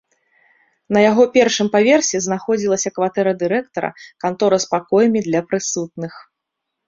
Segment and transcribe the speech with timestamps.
[0.95, 3.89] На яго першым паверсе знаходзілася кватэра дырэктара,
[4.25, 6.13] кантора з пакоямі для прысутных.